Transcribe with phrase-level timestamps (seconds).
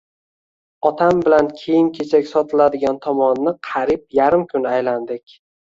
[0.89, 5.41] Otam bilan kiyim-kechak sotiladigan tomonni qariyb yarim kun aylandik.